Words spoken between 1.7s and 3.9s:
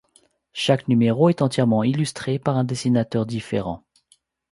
illustré par un dessinateur différent.